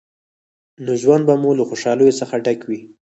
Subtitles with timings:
[0.83, 2.79] نو ژوند به مو له خوشحالیو څخه ډک وي.